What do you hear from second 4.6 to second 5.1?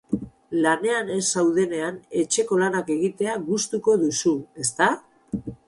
ezta?